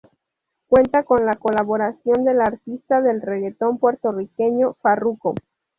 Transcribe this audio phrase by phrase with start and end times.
[0.67, 5.35] Cuenta con la colaboración del artista de reguetón puertorriqueño Farruko.